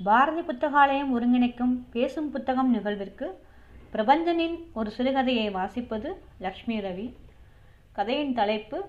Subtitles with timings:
[0.00, 3.26] பாரதி புத்தகாலயம் ஒருங்கிணைக்கும் பேசும் புத்தகம் நிகழ்விற்கு
[3.92, 7.14] பிரபஞ்சனின் ஒரு சிறுகதையை வாசிப்பது லக்ஷ்மி ரவி.
[7.92, 8.84] கதையின் தலைப்பு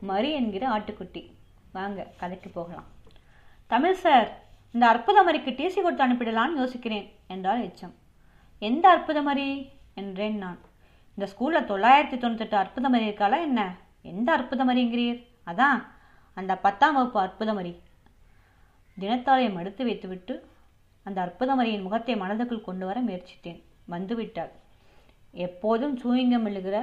[0.00, 1.30] மரி என்கிற ஆட்டுக்குட்டி.
[1.72, 2.86] வாங்க கதைக்கு போகலாம்.
[3.66, 7.94] தமிழ் சார் இந்த அற்புத மரிக்கு டிசி கொடுத்து அனுப்பிடலான்னு யோசிக்கிறேன் என்றால் எச்சம்.
[8.58, 10.58] எந்த அற்புத மரி என்றேன் நான்.
[11.14, 13.76] இந்த ஸ்கூலில் தொள்ளாயிரத்தி தொண்ணூத்தெட்டு அற்புத மரி இருக்காளா என்ன?
[14.02, 15.26] எந்த அற்புத மரிங்கிறீர்?
[15.46, 15.82] அதான்
[16.34, 17.82] அந்த பத்தாம் வகுப்பு அற்புத மரி.
[19.00, 20.34] தினத்தாளை மடுத்து வைத்துவிட்டு
[21.06, 23.60] அந்த அற்புதமரியின் முகத்தை மனதுக்குள் கொண்டு வர முயற்சித்தேன்.
[23.92, 24.50] வந்துவிட்டாள்.
[25.34, 26.76] எப்போதும் சூயிங்கம் மெல்லுகிற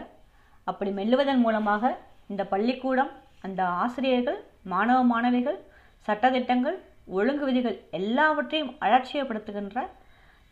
[0.64, 1.84] அப்படி மெல்லுவதன் மூலமாக
[2.28, 4.40] இந்த பள்ளிக்கூடம் அந்த ஆசிரியர்கள்
[4.74, 5.60] மாணவ மாணவிகள்
[6.08, 6.78] சட்டத்திட்டங்கள்
[7.18, 9.80] ஒழுங்கு விதிகள் எல்லாவற்றையும் அலட்சியப்படுத்துகின்ற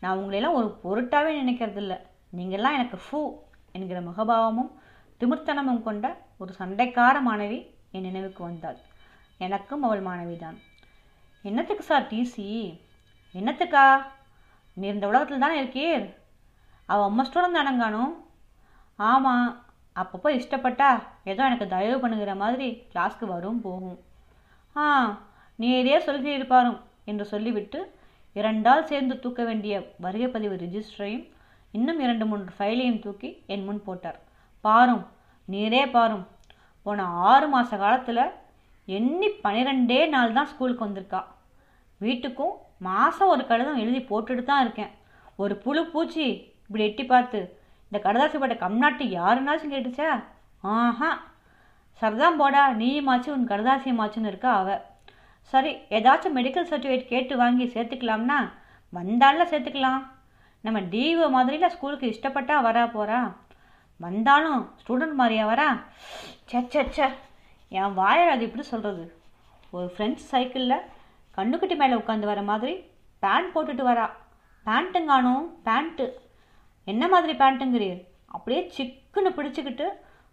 [0.02, 1.94] நான் உங்களையெல்லாம் ஒரு பொருட்டாவே நினைக்கிறதில்ல.
[2.36, 3.20] நீங்கள்லாம் எனக்கு ஃபூ
[3.72, 4.70] என்கிற முகபாவமும்
[5.20, 6.06] திமிர்த்தனமும் கொண்ட
[6.38, 7.58] ஒரு சண்டைக்கார மாணவி
[7.92, 8.78] என் நினைவுக்கு வந்தாள்.
[9.38, 10.56] எனக்கும் அவள் மாணவிதான்.
[11.48, 12.46] என்னத்துக்கு சார் டிசி
[13.38, 13.86] என்னத்துக்கா?
[14.76, 16.04] நீ இந்த உலகத்தில் தானே இருக்கீர்?
[16.88, 18.12] அவள் அம்மா ஸ்டூடெண்ட் தானங்கானும்
[18.98, 19.48] ஆமாம்
[19.96, 20.88] அப்பப்போ இஷ்டப்பட்டா
[21.30, 23.98] ஏதோ எனக்கு தயவு பண்ணுகிற மாதிரி கிளாஸ்க்கு வரும் போகும்.
[24.76, 24.84] ஆ
[25.58, 26.78] நீரே சொல்கிறீர்பாரும்
[27.10, 27.80] என்று சொல்லிவிட்டு
[28.32, 29.74] இரண்டால் சேர்ந்து தூக்க வேண்டிய
[30.06, 31.26] வருகை பதிவு ரிஜிஸ்டரையும்
[31.70, 34.18] இன்னும் இரண்டு மூன்று ஃபைலையும் தூக்கி என் முன் போட்டார்.
[34.64, 35.04] பாரும்
[35.48, 36.26] நீரே பாரும்.
[36.86, 38.24] போன ஆறு மாத காலத்தில்
[38.98, 41.20] எண்ணி பன்னிரெண்டே நாள் தான் ஸ்கூலுக்கு வந்திருக்கா.
[42.06, 42.54] வீட்டுக்கும்
[42.86, 44.92] மாதம் ஒரு கடிதம் எழுதி போட்டுட்டு தான் இருக்கேன்.
[45.42, 46.26] ஒரு புழு பூச்சி
[46.66, 47.40] இப்படி எட்டி பார்த்து
[47.86, 50.10] இந்த கடதாசி பட்ட கம்நாட்டு யாருன்னாச்சும் கேட்டுச்சா?
[50.74, 51.10] ஆஹா
[52.02, 54.68] சரிதான் போடா நீயுமாச்சு உன் கடதாசியமாச்சுன்னு இருக்கா அவ.
[55.52, 58.38] சரி ஏதாச்சும் மெடிக்கல் சர்டிஃபிகேட் கேட்டு வாங்கி சேர்த்துக்கலாம்னா
[58.92, 60.02] வந்தாலும் சேர்த்துக்கலாம்.
[60.64, 63.20] நம்ம டிஓ மாதிரில ஸ்கூலுக்கு இஷ்டப்பட்டா வரா போகிறா
[64.00, 65.68] வந்தாலும் ஸ்டூடெண்ட் மாதிரியா வரா?
[66.50, 67.06] சே சே
[67.78, 69.04] என் வாயில் அது இப்படி சொல்கிறது
[69.76, 70.86] ஒரு ஃப்ரெண்ட்ஸ் சைக்கிளில்
[71.36, 72.74] கண்ணுக்குட்டி மேலே உட்காந்து வர மாதிரி
[73.22, 74.06] பேண்ட் போட்டுட்டு வரா.
[74.66, 75.34] பேண்ட்டுங்கானோ
[75.68, 76.06] பேண்ட்டு
[76.84, 79.86] என்ன மாதிரி பேண்ட்டுங்கிறீர் அப்படியே சிக்குன்னு பிடிச்சிக்கிட்டு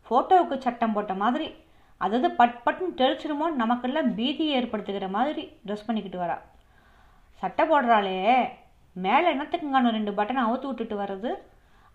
[0.05, 1.47] ஃபோட்டோவுக்கு சட்டம் போட்ட மாதிரி.
[1.97, 6.37] அதாவது பட் பட்டுன்னு தெளிச்சிருமோ நமக்கெல்லாம் பீதியை ஏற்படுத்துகிற மாதிரி ட்ரெஸ் பண்ணிக்கிட்டு வரா.
[7.41, 8.17] சட்டை போடுறாளே.
[8.93, 11.31] மேலே என்னத்துக்குங்கானோ ரெண்டு பட்டனை அவுத்து விட்டுட்டு வர்றது?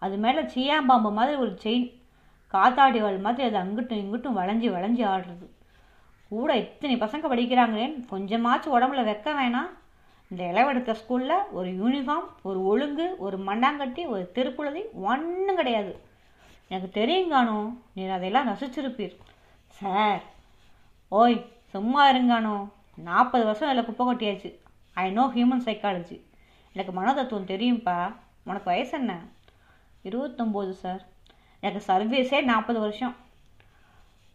[0.03, 1.87] அது மேலே சீயாம்பாம்பு மாதிரி ஒரு செயின்
[2.55, 5.47] காத்தாடி வாழ் மாதிரி அது அங்கிட்டும் இங்கிட்டும் வளைஞ்சி வளைஞ்சி ஆடுறது.
[6.28, 9.70] கூட இத்தனை பசங்க படிக்கிறாங்களேன்னு கொஞ்சமாச்சும் உடம்புல வைக்க வேணாம்.
[10.31, 15.92] இந்த இளவெடுத்த ஸ்கூலில் ஒரு யூனிஃபார்ம் ஒரு ஒழுங்கு ஒரு மண்டாங்கட்டி ஒரு திருக்குழந்தை ஒன்றும் கிடையாது.
[16.69, 17.59] எனக்கு தெரியுங்கானோ
[17.94, 19.16] நீர் அதையெல்லாம் ரசிச்சிருப்பீர்.
[19.66, 20.22] சார்
[21.09, 24.50] ஓய் சும்மா இருங்கானோ நாற்பது வருஷம் இதில் குப்பை கொட்டியாச்சு.
[24.94, 26.20] ஐ நோ ஹியூமன் சைக்காலஜி
[26.72, 28.14] எனக்கு மனோதத்துவம் தெரியும்ப்பா
[28.44, 29.12] உனக்கு வயசு என்ன?
[30.04, 31.03] இருபத்தொம்போது சார்.
[31.60, 33.14] எனக்கு சர்வீஸே நாற்பது வருஷம்.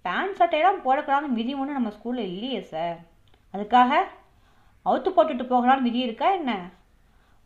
[0.06, 2.98] பேண்ட் சட்டையெல்லாம் போடக்கூடாதுன்னு விதி ஒன்று நம்ம ஸ்கூலில் இல்லையே சார்
[3.54, 3.92] அதுக்காக
[4.86, 6.52] அவுத்து போட்டுட்டு போகலான்னு விதி இருக்கா என்ன?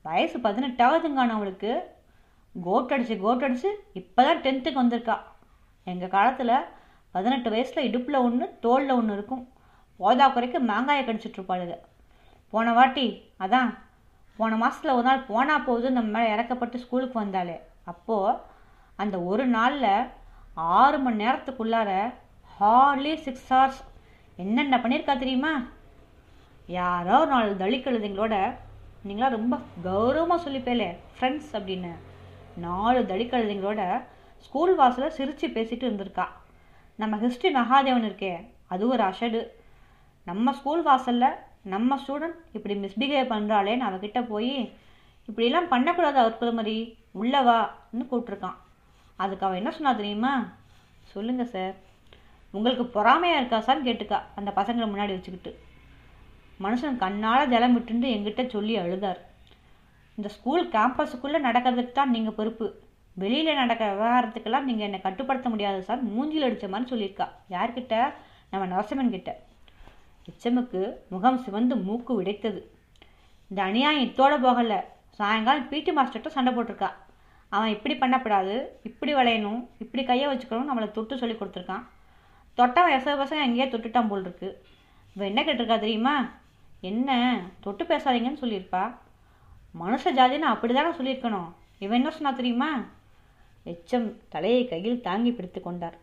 [0.06, 1.72] வயசு பதினெட்டாவதுங்கான அவளுக்கு.
[2.56, 5.16] கோட் அடிச்சு கோட் அடிச்சு இப்போ தான் டென்த்துக்கு வந்திருக்கா.
[5.88, 6.56] எங்கள் காலத்தில்
[7.16, 9.44] பதினெட்டு வயசில் இடுப்பில் ஒன்று தோளில் ஒன்று இருக்கும்.
[10.00, 11.76] போதா குறைக்கு மாங்காயை கடிச்சிட்ருப்பாளுங்க
[12.54, 13.06] போன வாட்டி
[13.44, 13.70] அதான்
[14.40, 17.58] போன மாதத்தில் ஒரு நாள் போனால் போகுது நம்ம மேலே இறக்கப்பட்டு ஸ்கூலுக்கு வந்தாலே.
[17.92, 18.40] அப்போது
[19.02, 19.92] அந்த ஒரு நாளில்
[20.78, 21.92] ஆறு மணி நேரத்துக்குள்ளார
[22.60, 23.80] ஹார்ட்லி சிக்ஸ் ஹவர்ஸ்
[24.36, 25.68] என்னென்ன பண்ணியிருக்கா தெரியுமா?
[26.68, 27.88] யாரோ நாலு தலித்
[29.08, 31.92] நீங்களாம் ரொம்ப கௌரவமாக சொல்லிப்பேலே ஃப்ரெண்ட்ஸ் அப்படின்னு.
[32.56, 34.04] நாலு தலித்
[34.46, 36.26] ஸ்கூல் வாசலில் சிரித்து பேசிட்டு இருந்திருக்கா.
[36.96, 38.34] நம்ம ஹிஸ்ட்ரி மகாதேவன் இருக்கே
[38.68, 39.48] அது ஒரு அஷடு
[40.24, 41.36] நம்ம ஸ்கூல் வாசலில்
[41.74, 44.74] நம்ம ஸ்டூடெண்ட் இப்படி மிஸ்பிஹேவ் பண்ணுறாளேன்னு அவகிட்ட போய்
[45.28, 48.58] இப்படிலாம் பண்ணக்கூடாது அற்புத மாதிரி உள்ளவான்னு கூப்பிட்ருக்கான்
[49.16, 50.34] அதுக்கு அவன் என்ன சொன்னா தெரியுமா?
[51.14, 51.76] சொல்லுங்கள் சார்
[52.56, 54.20] உங்களுக்கு பொறாமையாக இருக்கா சார் கேட்டுக்கா.
[54.40, 55.52] அந்த பசங்களை முன்னாடி வச்சுக்கிட்டு.
[56.66, 59.22] மனுஷன் கண்ணால் ஜலம் விட்டுண்டு எங்கிட்ட சொல்லி அழுதார்.
[60.18, 62.68] இந்த ஸ்கூல் கேம்பஸுக்குள்ளே நடக்கிறதுக்கு தான் நீங்கள் பொறுப்பு.
[63.24, 66.02] வெளியில் நடக்கிற விவகாரத்துக்கெல்லாம் நீங்கள் என்னை கட்டுப்படுத்த முடியாது சார்.
[66.06, 67.28] மூஞ்சில் அடித்த மாதிரி சொல்லியிருக்கா.
[67.50, 67.96] யார்கிட்ட?
[68.52, 69.32] நம்ம நரசிம்மன் கிட்ட.
[70.30, 72.62] எச்சமுக்கு முகம் சிவந்து மூக்கு விடைத்தது.
[73.50, 74.80] இந்த அநியாயம் இத்தோடு போகலை.
[75.20, 76.90] சாயங்காலம் பிடி மாஸ்டர்கிட்ட சண்டை போட்டிருக்கா.
[77.50, 78.56] அவன் இப்படி பண்ணப்படாது.
[78.84, 79.62] இப்படி விளையணும்.
[79.84, 81.86] இப்படி கையை வச்சுக்கணும் நம்மளை தொட்டு சொல்லி கொடுத்துருக்கான்.
[82.58, 84.64] தொட்டவன் எச பசங்க எங்கேயோ தொட்டுட்டான் போல் இருக்கு
[85.16, 86.30] இவன் என்ன கேட்டிருக்கா தெரியுமா?
[86.82, 87.42] என்ன?
[87.60, 88.98] தொட்டு பேசாதீங்கன்னு சொல்லியிருப்பா.
[89.80, 91.52] மனுஷ ஜாதின்னு அப்படிதானே சொல்லியிருக்கணும்.
[91.80, 92.80] இவன் என்ன சொன்னா தெரியுமா?
[93.66, 95.98] எச்சம் தலையை கையில் தாங்கி பிடித்து கொண்டார்.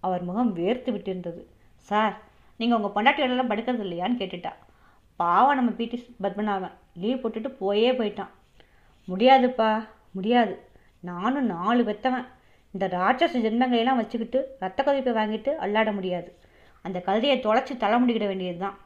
[0.00, 1.44] அவர் முகம் வேர்த்து விட்டிருந்தது.
[1.76, 2.20] சார்
[2.56, 4.52] நீங்கள் உங்கள் பொண்டாட்டியோடலாம் படுக்கிறது இல்லையான்னு கேட்டுட்டா.
[5.16, 6.72] பாவம் நம்ம பிடி பத்மநாபன்.
[6.94, 8.30] லீவ் போட்டுட்டு போயே போயிட்டான்.
[9.08, 10.68] முடியாதுப்பா முடியாது.
[11.00, 12.26] நானும் நாலு பெத்தவன்.
[12.74, 16.28] இந்த ராட்சச ஜென்மங்களையெல்லாம் வச்சுக்கிட்டு ரத்த கொதிப்பை வாங்கிட்டு அல்லாட முடியாது.
[16.84, 18.76] அந்த கழுதையை தொலைச்சி தலை முடிக்கிட வேண்டியது தான்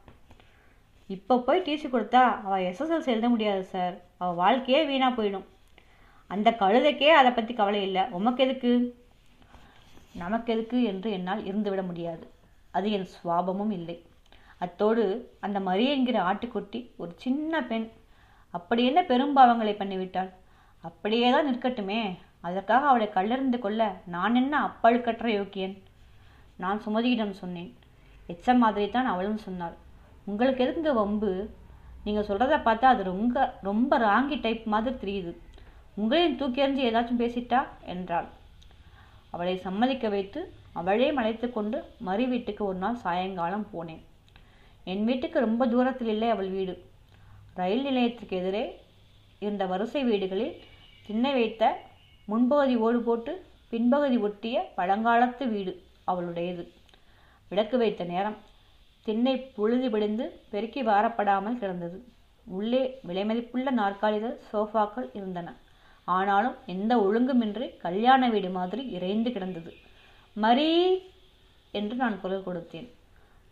[1.14, 5.46] இப்போ போய் டிசி கொடுத்தா அவள் எஸ்எஸ்எல்சி எழுத முடியாது சார் அவள் வாழ்க்கையே வீணாக போயிடும்.
[6.31, 8.02] அந்த கழுதைக்கே அதை பற்றி கவலை இல்லை.
[8.19, 8.70] உமக்கு எதுக்கு?
[10.23, 12.25] நமக்கு எதுக்கு என்று என்னால் இருந்துவிட முடியாது.
[12.76, 13.96] அது என் சுவாபமும் இல்லை.
[14.64, 15.05] அத்தோடு
[15.46, 17.87] அந்த மரி என்கிற ஆட்டுக்குட்டி ஒரு சின்ன பெண்.
[18.55, 20.31] அப்படி என்ன பெரும்பாவங்களை பண்ணிவிட்டாள்?
[20.88, 22.00] அப்படியே தான் நிற்கட்டுமே.
[22.43, 25.75] அதற்காக அவளை கல்லறிந்து கொள்ள நான் என்ன அப்பழுக்கற்ற யோக்கியன்?
[26.56, 27.71] நான் சுமதியிடம் சொன்னேன்.
[28.29, 29.77] எச்ச மாதிரி தான் அவளும் சொன்னாள்.
[30.25, 31.31] உங்களுக்கு எதுங்க வம்பு?
[32.05, 35.33] நீங்கள் சொல்கிறத பார்த்தா அது ரொம்ப ரொம்ப ராங்கி டைப் மாதிரி தெரியுது.
[36.00, 37.61] உங்களையும் தூக்கி எறிஞ்சு ஏதாச்சும் பேசிட்டா?
[37.85, 38.29] என்றாள்.
[39.31, 40.41] அவளை சம்மதிக்க வைத்து
[40.73, 44.03] அவளே மலைத்து கொண்டு மறு வீட்டுக்கு ஒரு நாள் சாயங்காலம் போனேன்.
[44.85, 46.75] என் வீட்டுக்கு ரொம்ப தூரத்தில் இல்லை அவள் வீடு.
[47.55, 48.65] ரயில் நிலையத்திற்கு எதிரே
[49.38, 50.55] இருந்த வரிசை வீடுகளில்
[51.06, 51.62] திண்ணை வைத்த
[52.29, 53.33] முன்பகுதி ஓடு போட்டு
[53.71, 55.73] பின்பகுதி ஒட்டிய பழங்காலத்து வீடு
[56.07, 56.69] அவளுடையது.
[57.49, 58.37] விளக்கு வைத்த நேரம்.
[59.03, 62.05] திண்ணை புழுதி விடிந்து பெருக்கி வாரப்படாமல் கிடந்தது.
[62.47, 65.55] உள்ளே விலைமதிப்புள்ள நாற்காலிகள் சோஃபாக்கள் இருந்தன.
[66.05, 69.73] ஆனாலும் எந்த ஒழுங்குமின்றி கல்யாண வீடு மாதிரி இறைந்து கிடந்தது.
[70.37, 70.71] மரி
[71.71, 72.89] என்று நான் குரல் கொடுத்தேன்.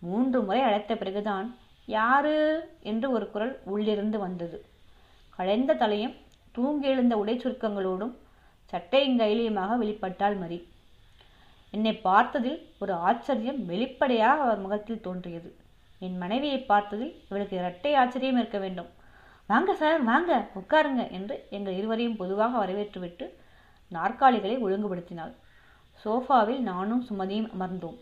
[0.00, 1.56] மூன்று முறை அழைத்த பிறகுதான்
[1.86, 2.38] யாரு
[2.80, 4.64] என்று ஒரு குரல் உள்ளிருந்து வந்தது.
[5.30, 6.14] களைந்த தலையும்
[6.52, 8.14] தூங்கி எழுந்த உடை சுருக்கங்களோடும்
[8.70, 10.58] சட்டையும் கைலியுமாக வெளிப்பட்டாள் மரி.
[11.74, 15.50] என்னை பார்த்ததில் ஒரு ஆச்சரியம் வெளிப்படையாக அவர் முகத்தில் தோன்றியது.
[15.98, 18.90] என் மனைவியை பார்த்ததில் இவளுக்கு இரட்டை ஆச்சரியம் இருக்க வேண்டும்.
[19.46, 23.26] வாங்க சார் வாங்க உட்காருங்க என்று எங்கள் இருவரையும் பொதுவாக வரவேற்றுவிட்டு
[23.90, 25.32] நாற்காலிகளை ஒழுங்குபடுத்தினாள்.
[26.04, 27.98] சோஃபாவில் நானும் சுமதியும் அமர்ந்தோம்.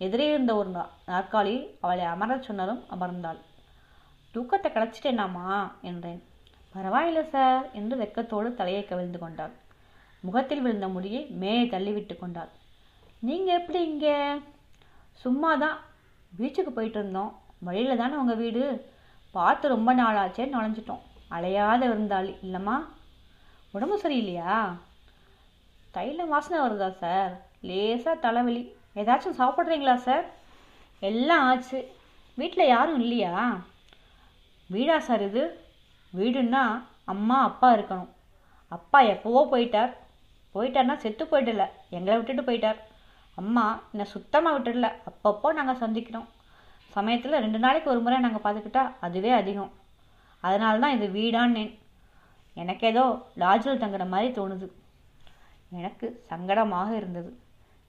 [0.00, 0.70] எதிரே இருந்த ஒரு
[1.12, 3.40] நாற்காலியில் அவளை அமரச் சொன்னதும் அமர்ந்தாள்.
[4.34, 5.46] தூக்கத்தை கிடச்சிட்டேனாமா
[5.90, 6.20] என்றேன்.
[6.74, 9.54] பரவாயில்லை சார் என்று வெக்கத்தோடு தலையை கவிழ்ந்து கொண்டாள்.
[10.20, 12.48] முகத்தில் விழுந்த முடியை மேலே தள்ளிவிட்டு கொண்டாள்.
[13.20, 14.40] நீங்கள் எப்படி இங்கே?
[15.12, 15.78] சும்மா தான்
[16.38, 17.38] பீச்சுக்கு போயிட்டு இருந்தோம்.
[17.58, 18.90] வழியில் தானே உங்கள் வீடு?
[19.30, 21.02] பார்த்து ரொம்ப நாளாச்சேன்னு நுழைஞ்சிட்டோம்.
[21.30, 22.76] அலையாத விருந்தாளி இல்லைம்மா?
[23.70, 24.74] உடம்பு சரியில்லையா?
[25.90, 27.46] தைலம் வாசனை வருதா சார்?
[27.60, 28.74] லேசாக தலைவலி.
[28.94, 30.24] ஏதாச்சும் சாப்பிட்றீங்களா சார்?
[31.00, 31.92] எல்லாம் ஆச்சு.
[32.34, 33.58] வீட்டில் யாரும் இல்லையா?
[34.66, 35.66] வீடா சார் இது?
[36.16, 38.08] வீடுன்னா அம்மா அப்பா இருக்கணும்.
[38.68, 39.92] அப்பா எப்போவோ போயிட்டார்.
[40.54, 41.64] போயிட்டார்னா செத்து போயிடல.
[41.96, 42.78] எங்களை விட்டுட்டு போயிட்டார்.
[43.34, 44.88] அம்மா என்னை சுத்தமாக விட்டுடல.
[45.08, 46.28] அப்பப்போ நாங்கள் சந்திக்கிறோம்.
[46.96, 49.72] சமயத்தில் ரெண்டு நாளைக்கு ஒரு முறை நாங்கள் பார்த்துக்கிட்டா அதுவே அதிகம்.
[50.44, 51.72] அதனால தான் இது வீடான்னேன்
[52.62, 53.04] எனக்கு ஏதோ
[53.42, 54.66] லாட்ஜில் தங்குற மாதிரி தோணுது.
[55.78, 57.30] எனக்கு சங்கடமாக இருந்தது.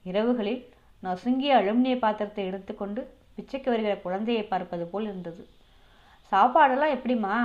[0.06, 0.62] இரவுகளில்
[1.04, 3.02] நசுங்கிய அலுமினிய பாத்திரத்தை எடுத்துக்கொண்டு
[3.36, 5.44] பிச்சைக்கு வருகிற குழந்தையை பார்ப்பது போல் இருந்தது.
[6.32, 7.36] சாப்பாடெல்லாம் எப்படிம்மா?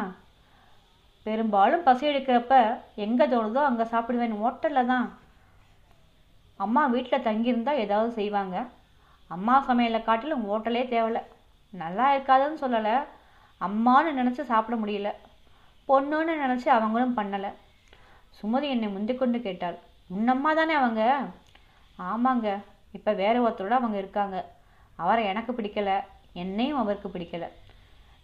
[1.27, 2.55] பெரும்பாலும் பசி எடுக்கிறப்ப
[2.95, 5.07] எங்கே தோணுதோ அங்கே சாப்பிடுவேன் ஹோட்டலில் தான்
[6.57, 8.57] அம்மா வீட்டில் தங்கியிருந்தால் ஏதாவது செய்வாங்க.
[9.31, 11.21] அம்மா சமையலை காட்டிலும் ஹோட்டலே தேவையில்ல.
[11.73, 12.97] நல்லா இருக்காதுன்னு சொல்லலை.
[13.61, 15.11] அம்மான்னு நினச்சி சாப்பிட முடியல.
[15.89, 17.51] பொண்ணுன்னு நினச்சி அவங்களும் பண்ணலை.
[18.39, 19.79] சுமதி என்னை முந்திக்கொண்டு கேட்டாள்.
[20.11, 21.03] உன்னம்மா தானே அவங்க?
[21.99, 22.49] ஆமாங்க.
[22.93, 24.45] இப்போ வேற ஒருத்தரோட அவங்க இருக்காங்க.
[24.99, 25.91] அவரை எனக்கு பிடிக்கல.
[26.33, 27.47] என்னையும் அவருக்கு பிடிக்கல.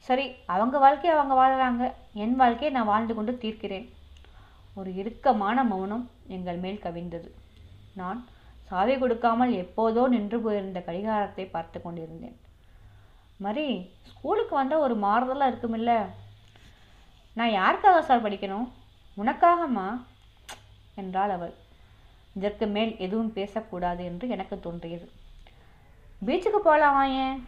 [0.09, 1.85] சரி அவங்க வாழ்க்கையை அவங்க வாழ்கிறாங்க
[2.23, 3.87] என் வாழ்க்கையை நான் வாழ்ந்து கொண்டு தீர்க்கிறேன்.
[4.75, 6.05] ஒரு இறுக்கமான மௌனம்
[6.37, 7.31] எங்கள் மேல் கவிந்தது
[7.95, 8.21] நான்
[8.69, 12.37] சாவி கொடுக்காமல் எப்போதோ நின்று போயிருந்த கடிகாரத்தை பார்த்து கொண்டிருந்தேன்.
[13.45, 13.67] மரி
[14.03, 15.93] ஸ்கூலுக்கு வந்தால் ஒரு மாறுதலாக இருக்குமில்ல?
[17.39, 18.69] நான் யாருக்காக சார் படிக்கணும்?
[19.17, 19.89] உனக்காகம்மா?
[20.95, 21.55] என்றாள் அவள்.
[22.35, 25.07] இதற்கு மேல் எதுவும் பேசக்கூடாது என்று எனக்கு தோன்றியது.
[26.27, 27.39] பீச்சுக்கு போகலாமா ஏன்?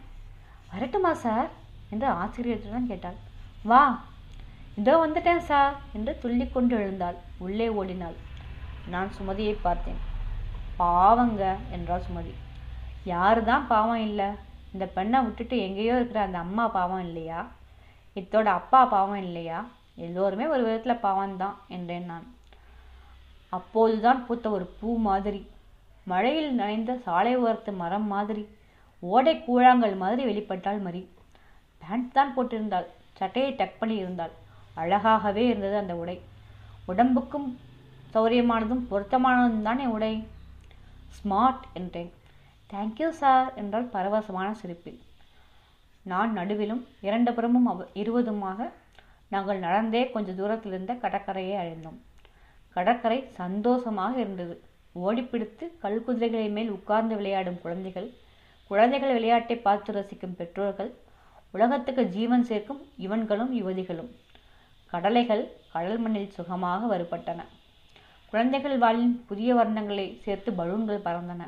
[0.71, 1.49] வரட்டுமா சார்?
[1.93, 3.17] என்று ஆசிரியரிடம் கேட்டாள்.
[3.63, 3.83] வா.
[4.75, 7.17] இதோ வந்துட்டேன் சார் என்று துள்ளி கொண்டு எழுந்தாள்.
[7.37, 8.15] உள்ளே ஓடினாள்.
[8.87, 9.99] நான் சுமதியை பார்த்தேன்.
[10.77, 12.33] பாவங்க என்றாள் சுமதி.
[13.03, 14.29] யாரு தான் பாவம் இல்லை.
[14.73, 17.39] இந்த பெண்ணை விட்டுட்டு எங்கேயோ இருக்கிற அந்த அம்மா பாவம் இல்லையா?
[18.15, 19.59] இத்தோட அப்பா பாவம் இல்லையா?
[19.95, 22.25] எல்லோருமே ஒரு விதத்தில் பாவம்தான் என்றேன் நான்.
[23.49, 25.41] அப்போதுதான் பூத்த ஒரு பூ மாதிரி.
[26.03, 28.43] மழையில் நனைந்த சாலை ஓரத்து மரம் மாதிரி.
[28.99, 31.01] ஓடை கூழாங்கல் மாதிரி வெளிப்பட்டாள் மரி.
[31.83, 32.87] பேண்ட் தான் போட்டிருந்தாள்.
[33.13, 34.33] சட்டையை டக் பண்ணி இருந்தாள்.
[34.77, 36.17] அழகாகவே இருந்தது அந்த உடை.
[36.87, 37.47] உடம்புக்கும்
[38.13, 40.13] சௌரியமானதும் பொருத்தமானதும் தானே உடை?
[41.17, 42.11] ஸ்மார்ட் என்றேன்.
[42.73, 44.99] தேங்க்யூ சார் என்றால் பரவசமான சிரிப்பில்.
[46.03, 48.69] நான் நடுவிலும் இரண்டு புறமும் அவ இருவதுமாக
[49.29, 51.99] நாங்கள் நடந்தே கொஞ்ச தூரத்தில் இருந்த கடற்கரையை அடைந்தோம்.
[52.75, 54.55] கடற்கரை சந்தோஷமாக இருந்தது.
[55.05, 58.09] ஓடிப்பிடித்து கல்குதிரைகளின் மேல் உட்கார்ந்து விளையாடும் குழந்தைகள்
[58.71, 60.91] குழந்தைகள் விளையாட்டை பார்த்து ரசிக்கும் பெற்றோர்கள்
[61.53, 64.11] உலகத்துக்கு ஜீவன் சேர்க்கும் இவன்களும் யுவதிகளும்.
[64.91, 65.43] கடலைகள்
[65.73, 67.41] கடல் மண்ணில் சுகமாக வருபட்டன
[68.29, 71.41] குழந்தைகள் வாளின் புதிய வர்ணங்களை சேர்த்து பலூன்கள் பறந்தன.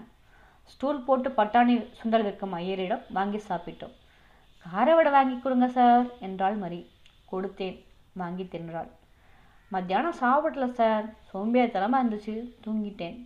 [0.64, 3.96] ஸ்டூல் போட்டு பட்டாணி சுண்டல் விற்கும் ஐயரிடம் வாங்கி சாப்பிட்டோம்.
[4.66, 6.92] காரவடை வாங்கி கொடுங்க சார் என்றாள் மரி.
[7.32, 7.78] கொடுத்தேன்.
[8.14, 8.90] வாங்கி தின்றாள்.
[9.72, 12.36] மத்தியானம் சாப்பிடல சார் சோம்பேறித்தனமாக இருந்துச்சு.
[12.66, 13.18] தூங்கிட்டேன்.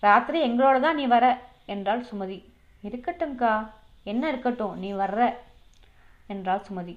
[0.00, 1.26] ராத்திரி எங்களோட தான் நீ வர
[1.66, 2.38] என்றாள் சுமதி.
[2.82, 3.70] இருக்கட்டும்க்கா.
[4.04, 5.34] என்ன இருக்கட்டும் நீ வர்ற.
[6.26, 6.94] என்றாள் சுமதி.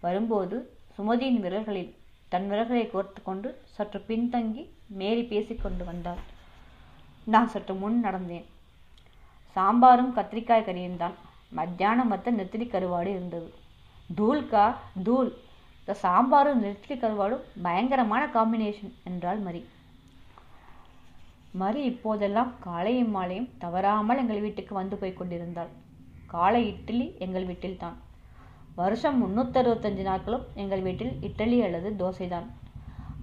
[0.00, 0.56] வரும்போது
[0.96, 1.92] சுமதியின் விரல்களில்
[2.28, 4.62] தன் விரல்களை கோர்த்து கொண்டு சற்று பின்தங்கி
[5.00, 6.20] மேரி பேசிக்கொண்டு வந்தாள்.
[7.24, 8.46] நான் சற்று முன் நடந்தேன்.
[9.56, 11.16] சாம்பாரும் கத்திரிக்காய் கறியும் தான்
[11.50, 13.48] மத்தியானம் மற்ற நெத்திலி கருவாடு இருந்தது.
[14.18, 14.64] தூள்கா
[15.06, 15.30] தூள்.
[15.80, 19.62] இந்த சாம்பாரும் நெத்திலி கருவாடும் பயங்கரமான காம்பினேஷன் என்றாள் மரி.
[21.60, 25.70] மரி இப்போதெல்லாம் காலையும் மாலையும் தவறாமல் எங்கள் வீட்டுக்கு வந்து போய் கொண்டிருந்தாள்.
[26.26, 27.98] காலை இட்லி எங்கள் வீட்டில்தான்.
[28.78, 32.46] வருஷம் முந்நூற்றறுபத்தஞ்சு நாட்களும் எங்கள் வீட்டில் இட்லி அல்லது தோசை தான்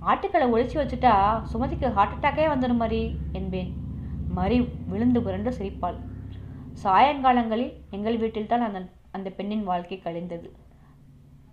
[0.01, 1.13] ஆட்டுக்களை ஒழிச்சு வச்சுட்டா
[1.51, 3.01] சுமதிக்கு ஹார்ட் அட்டாக்கே வந்துடும் மரி
[3.39, 3.71] என்பேன்.
[4.37, 4.57] மரி
[4.91, 5.97] விழுந்து புரண்டு சிரிப்பாள்.
[6.83, 8.79] சாயங்காலங்களில் எங்கள் வீட்டில் தான் அந்த
[9.17, 10.49] அந்த பெண்ணின் வாழ்க்கை கழிந்தது.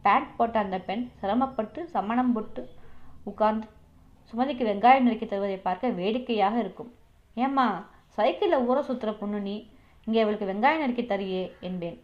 [0.05, 2.63] பேண்ட் போட்ட அந்த பெண் சிரமப்பட்டு சமணம் போட்டு
[3.31, 3.67] உட்கார்ந்து
[4.33, 6.91] சுமதிக்கு வெங்காயம் நறுக்கி தருவதை பார்க்க வேடிக்கையாக இருக்கும்.
[7.37, 7.67] ஏம்மா
[8.19, 9.57] சைக்கிளில் ஊற சுற்றுற பொண்ணு நீ
[10.07, 11.97] இங்கே அவளுக்கு வெங்காயம் நறுக்கி தரியே என்பேன்.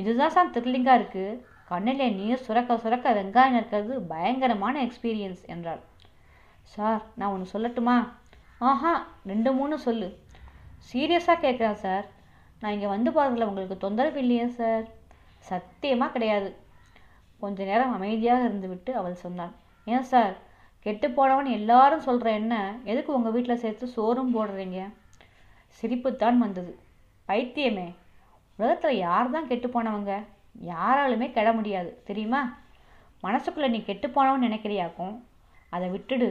[0.00, 1.40] இதுதான் சார் த்ரில்லிங்காக இருக்குது
[1.70, 5.82] கண்ணிலே நீர் சுரக்க சுரக்க வெங்காயம் இருக்கிறது பயங்கரமான எக்ஸ்பீரியன்ஸ் என்றாள்.
[6.72, 7.96] சார் நான் ஒன்று சொல்லட்டுமா?
[8.58, 8.92] ஆஹா
[9.26, 10.08] ரெண்டு மூணு சொல்லு.
[10.92, 12.06] சீரியஸாக கேட்குறேன் சார்.
[12.60, 14.84] நான் இங்கே வந்து போகிறதுல உங்களுக்கு தொந்தரவு இல்லையே சார்.
[15.48, 16.50] சத்தியமாக கிடையாது.
[17.42, 19.54] கொஞ்ச நேரம் அமைதியாக இருந்துவிட்டு அவள் சொன்னாள்.
[19.84, 20.34] ஏன் சார்?
[20.86, 22.54] கெட்டு போனவன் எல்லாரும் சொல்கிற என்ன?
[22.84, 24.80] எதுக்கு உங்கள் வீட்டில் சேர்த்து சோறும் போடுறீங்க?
[25.80, 26.72] சிரிப்புத்தான் வந்தது.
[27.28, 27.88] பைத்தியமே.
[28.60, 30.14] உலகத்தில் யார் தான் கெட்டு போனவங்க?
[30.66, 31.90] யாராலுமே கெட முடியாது.
[32.04, 32.40] தெரியுமா?
[33.22, 34.08] மனசுக்குள்ளே நீ கெட்டு
[34.46, 35.14] நினைக்கிறியாக்கும்?
[35.70, 36.28] அதை விட்டுடு.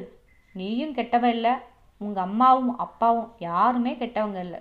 [0.53, 1.53] நீயும் கெட்டவ இல்லை.
[2.01, 4.59] உங்கள் அம்மாவும் அப்பாவும் யாருமே கெட்டவங்க இல்லை.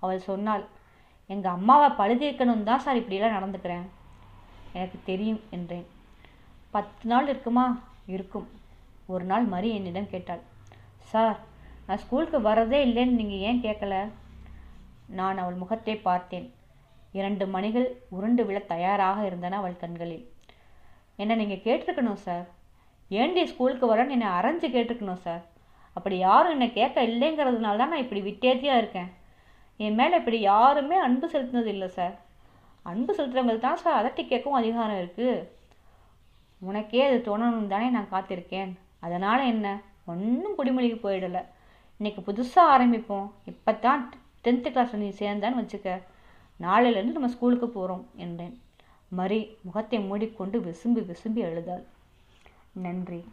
[0.00, 0.64] அவள் சொன்னாள்
[1.26, 3.84] எங்கள் அம்மாவை பழுதிருக்கணும் தான் சார் இப்படியெல்லாம் நடந்துக்கிறேன்.
[4.72, 5.86] எனக்கு தெரியும் என்றேன்.
[6.70, 7.66] பத்து நாள் இருக்குமா?
[8.06, 8.48] இருக்கும்.
[9.06, 10.42] ஒரு நாள் மரி என்னிடம் கேட்டாள்
[11.12, 11.38] சார்
[11.86, 13.96] நான் ஸ்கூலுக்கு வரதே இல்லைன்னு நீங்கள் ஏன் கேட்கல
[15.06, 16.46] நான் அவள் முகத்தை பார்த்தேன்.
[17.18, 20.24] இரண்டு மணிகள் உருண்டு விழ தயாராக இருந்தன அவள் கண்களில்.
[21.22, 22.46] என்ன நீங்கள் கேட்டிருக்கணும் சார்
[23.10, 25.42] ஏண்டி ஸ்கூலுக்கு வரேன்னு என்னை அரைஞ்சு கேட்டிருக்கணும் சார்
[25.96, 29.10] அப்படி யாரும் என்னை கேட்க இல்லைங்கிறதுனால தான் நான் இப்படி விட்டேத்தியாக இருக்கேன்.
[29.84, 32.14] என் மேலே இப்படி யாருமே அன்பு செலுத்தினது இல்லை சார்
[32.92, 35.36] அன்பு செலுத்துறவங்களுக்கு தான் சார் அதட்டி கேட்கவும் அதிகாரம் இருக்குது
[36.62, 38.72] உனக்கே அது தோணணும் தானே நான் காத்திருக்கேன்.
[39.06, 39.68] அதனால் என்ன?
[40.12, 41.42] ஒன்றும் குடிமொழிக்கு போயிடலை.
[42.00, 43.26] இன்றைக்கி புதுசாக ஆரம்பிப்போம்.
[43.50, 44.02] இப்போ தான்
[44.44, 45.90] டென்த்து கிளாஸில் நீ சேர்ந்தான்னு வச்சுக்க.
[46.60, 48.62] நாளையிலேருந்து நம்ம ஸ்கூலுக்கு போகிறோம் என்றேன்.
[49.08, 51.84] மரி முகத்தை மூடிக்கொண்டு விசும்பி விசும்பி அழுதாள்.
[52.72, 53.24] நன்றி.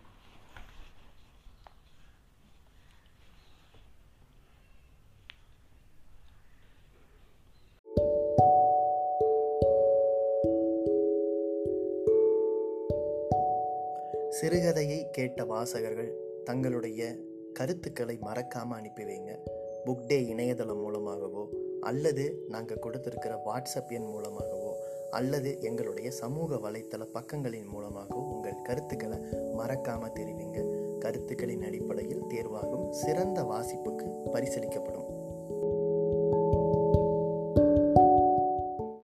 [14.42, 16.14] சிறுகதையை கேட்ட வாசகர்கள்
[16.44, 17.16] தங்களுடைய
[17.54, 19.38] கருத்துக்களை மறக்காமல் அனுப்பி வைங்க.
[19.86, 21.50] புக் டே இணையதளம் மூலமாகவோ
[21.82, 24.76] அல்லது நாங்கள் கொடுத்துருக்கிற வாட்ஸ்அப் எண் மூலமாகவோ
[25.12, 29.18] அல்லது எங்களுடைய சமூக வலைத்தள பக்கங்களின் மூலமாகவோ உங்கள் கருத்துக்களை
[29.54, 30.80] மறக்காமல் தெரிவிங்க.
[30.98, 35.21] கருத்துக்களின் அடிப்படையில் தேர்வாகும் சிறந்த வாசிப்புக்கு பரிசளிக்கப்படும்.